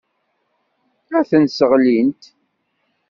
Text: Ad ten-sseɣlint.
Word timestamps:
Ad 1.17 1.25
ten-sseɣlint. 1.29 2.23